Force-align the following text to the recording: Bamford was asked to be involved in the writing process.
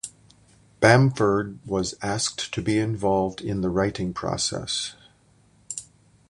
Bamford 0.79 1.59
was 1.63 1.93
asked 2.01 2.51
to 2.55 2.61
be 2.63 2.79
involved 2.79 3.39
in 3.39 3.61
the 3.61 3.69
writing 3.69 4.15
process. 4.15 4.95